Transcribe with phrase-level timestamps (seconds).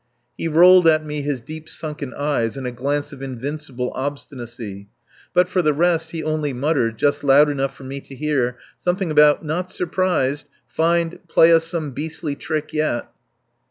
[0.35, 4.89] He rolled at me his deep sunken eyes in a glance of invincible obstinacy.
[5.31, 9.11] But for the rest he only muttered, just loud enough for me to hear, something
[9.11, 10.47] about "Not surprised...
[10.65, 11.19] find...
[11.27, 13.11] play us some beastly trick yet.